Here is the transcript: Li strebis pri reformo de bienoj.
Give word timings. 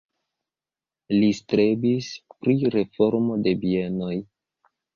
Li 1.15 1.29
strebis 1.41 2.09
pri 2.45 2.57
reformo 2.79 3.39
de 3.47 3.57
bienoj. 3.69 4.13